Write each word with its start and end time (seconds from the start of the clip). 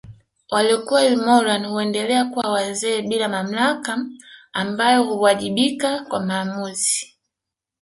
Waliokuwa 0.49 1.05
ilmoran 1.05 1.65
huendelea 1.65 2.25
kuwa 2.25 2.51
wazee 2.51 3.01
bila 3.01 3.27
mamlaka 3.29 4.05
ambao 4.53 5.03
huwajibika 5.03 5.99
kwa 6.05 6.19
maamuzi 6.25 7.17